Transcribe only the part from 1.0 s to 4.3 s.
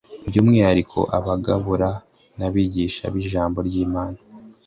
abagabura nabigisha bIjambo ryImana